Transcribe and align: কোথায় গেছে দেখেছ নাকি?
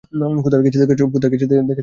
কোথায় 0.43 0.61
গেছে 0.63 0.79
দেখেছ 0.81 0.99
নাকি? 1.61 1.79